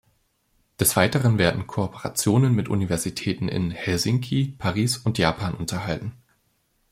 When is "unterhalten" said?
5.53-6.13